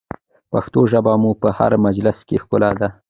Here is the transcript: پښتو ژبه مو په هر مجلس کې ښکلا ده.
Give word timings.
پښتو 0.51 0.79
ژبه 0.91 1.13
مو 1.21 1.31
په 1.41 1.49
هر 1.57 1.71
مجلس 1.85 2.17
کې 2.27 2.41
ښکلا 2.43 2.71
ده. 2.79 2.87